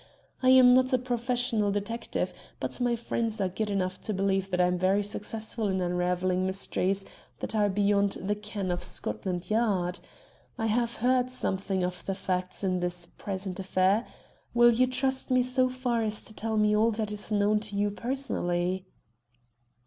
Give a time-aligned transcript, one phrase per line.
[0.41, 4.59] I am not a professional detective, but my friends are good enough to believe that
[4.59, 7.05] I am very successful in unravelling mysteries
[7.39, 9.99] that are beyond the ken of Scotland Yard.
[10.57, 14.07] I have heard something of the facts in this present affair.
[14.55, 17.75] Will you trust me so far as to tell me all that is known to
[17.75, 18.87] you personally?"